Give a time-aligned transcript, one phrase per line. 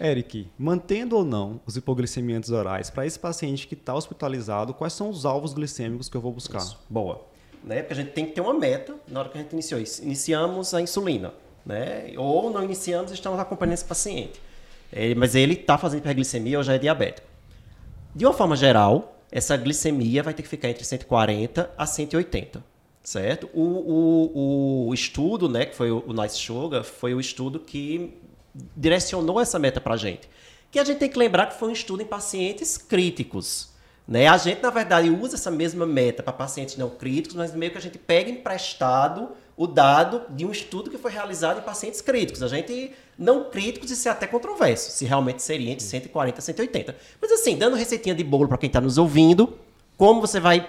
[0.00, 5.08] Eric, mantendo ou não os hipoglicemiantes orais para esse paciente que está hospitalizado, quais são
[5.08, 6.58] os alvos glicêmicos que eu vou buscar?
[6.58, 6.78] Isso.
[6.88, 7.24] Boa.
[7.62, 7.80] Né?
[7.80, 9.80] Porque a gente tem que ter uma meta na hora que a gente iniciou.
[10.02, 11.32] Iniciamos a insulina,
[11.64, 12.12] né?
[12.16, 14.40] Ou não iniciamos e estamos acompanhando esse paciente.
[15.16, 17.26] Mas ele está fazendo hiperglicemia ou já é diabético.
[18.14, 22.62] De uma forma geral, essa glicemia vai ter que ficar entre 140 a 180,
[23.02, 23.50] certo?
[23.52, 28.14] O, o, o estudo, né, que foi o, o Nice Sugar, foi o estudo que
[28.76, 30.28] direcionou essa meta para a gente.
[30.70, 33.70] Que a gente tem que lembrar que foi um estudo em pacientes críticos.
[34.06, 34.26] Né?
[34.26, 37.78] A gente, na verdade, usa essa mesma meta para pacientes não críticos, mas meio que
[37.78, 42.42] a gente pega emprestado o dado de um estudo que foi realizado em pacientes críticos.
[42.42, 46.96] A gente, não críticos, isso é até controverso, se realmente seria entre 140 e 180.
[47.20, 49.56] Mas assim, dando receitinha de bolo para quem está nos ouvindo,
[49.96, 50.68] como você vai.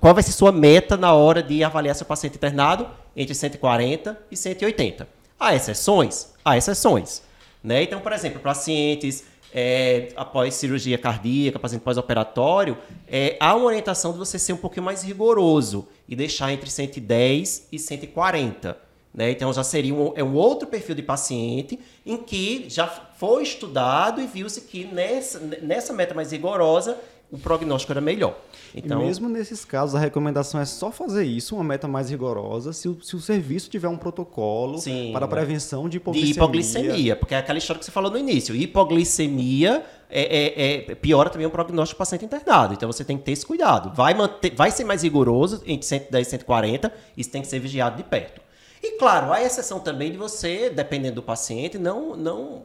[0.00, 2.88] Qual vai ser sua meta na hora de avaliar seu paciente internado?
[3.16, 5.19] Entre 140 e 180.
[5.40, 6.34] Há exceções?
[6.44, 7.22] Há exceções.
[7.64, 7.82] Né?
[7.82, 12.76] Então, por exemplo, pacientes é, após cirurgia cardíaca, paciente pós-operatório,
[13.08, 17.68] é, há uma orientação de você ser um pouquinho mais rigoroso e deixar entre 110
[17.72, 18.89] e 140.
[19.12, 19.30] Né?
[19.32, 24.20] Então já seria um, é um outro perfil de paciente em que já foi estudado
[24.20, 26.96] e viu-se que nessa, nessa meta mais rigorosa
[27.30, 28.36] o prognóstico era melhor.
[28.74, 32.72] Então, e mesmo nesses casos, a recomendação é só fazer isso, uma meta mais rigorosa,
[32.72, 36.32] se o, se o serviço tiver um protocolo sim, para a prevenção de hipoglicemia.
[36.32, 38.54] De hipoglicemia, porque é aquela história que você falou no início.
[38.54, 42.74] Hipoglicemia é, é, é, piora também o prognóstico do paciente internado.
[42.74, 43.94] Então você tem que ter esse cuidado.
[43.94, 47.96] Vai, manter, vai ser mais rigoroso entre 110 e 140, isso tem que ser vigiado
[47.96, 48.40] de perto.
[48.82, 52.62] E claro, há exceção também de você, dependendo do paciente, não, não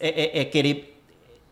[0.00, 0.98] é, é, é querer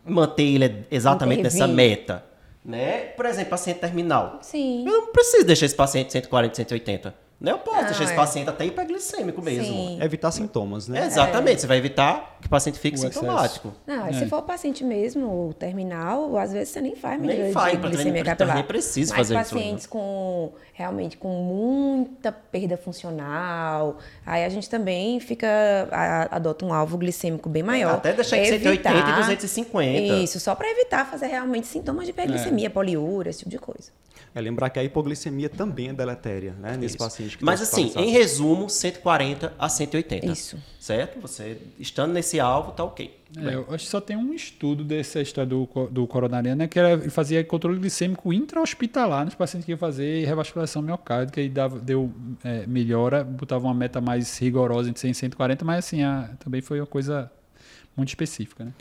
[0.05, 2.25] manter ele exatamente nessa meta.
[2.63, 3.05] Né?
[3.15, 4.39] Por exemplo, paciente terminal.
[4.41, 4.85] Sim.
[4.85, 7.15] Eu não preciso deixar esse paciente 140, 180.
[7.41, 7.51] Né?
[7.51, 8.15] Eu posso ah, deixar esse é.
[8.15, 9.65] paciente até hiperglicêmico mesmo.
[9.65, 9.97] Sim.
[9.99, 11.01] Evitar sintomas, né?
[11.01, 11.55] É, exatamente.
[11.55, 11.57] É.
[11.61, 13.73] Você vai evitar que o paciente fique o sintomático.
[13.87, 14.13] Não, é.
[14.13, 17.87] se for o paciente mesmo, terminal, às vezes você nem faz medida nem faz, de
[17.87, 18.55] glicemia capilar.
[18.57, 20.03] Nem precisa Mas fazer pacientes isso, né?
[20.03, 25.47] com realmente com muita perda funcional, aí a gente também fica
[25.91, 27.95] a, adota um alvo glicêmico bem maior.
[27.95, 30.13] Até deixar de 180 e 250.
[30.23, 32.69] Isso, só para evitar fazer realmente sintomas de hiperglicemia, é.
[32.69, 33.91] poliúria, esse tipo de coisa.
[34.33, 36.77] É lembrar que a hipoglicemia também é deletéria, né?
[36.77, 36.97] Nesse Isso.
[36.97, 40.25] paciente que Mas tá assim, em resumo, 140 a 180.
[40.25, 40.57] Isso.
[40.79, 41.19] Certo?
[41.21, 43.21] Você estando nesse alvo, tá ok.
[43.37, 46.77] É, eu acho que só tem um estudo dessa história do, do coronariano, né, que
[46.77, 51.79] era, ele fazia controle glicêmico intra-hospitalar nos pacientes que iam fazer revascularização miocárdica e dava,
[51.79, 52.11] deu
[52.43, 56.61] é, melhora, botava uma meta mais rigorosa entre 100 e 140, mas assim, a, também
[56.61, 57.31] foi uma coisa
[57.95, 58.65] muito específica.
[58.65, 58.73] Né?